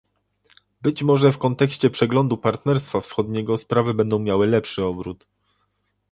[0.81, 5.27] Być może w kontekście przeglądu partnerstwa wschodniego sprawy będą miały lepszy obrót